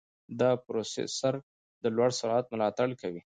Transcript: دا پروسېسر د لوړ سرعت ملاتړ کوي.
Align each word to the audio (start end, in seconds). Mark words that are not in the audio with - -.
دا 0.39 0.51
پروسېسر 0.65 1.33
د 1.83 1.85
لوړ 1.95 2.09
سرعت 2.19 2.45
ملاتړ 2.53 2.89
کوي. 3.01 3.21